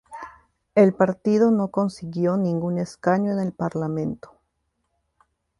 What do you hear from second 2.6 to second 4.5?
escaño en el parlamento.